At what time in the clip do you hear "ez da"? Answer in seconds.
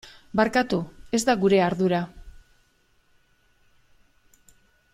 1.17-1.35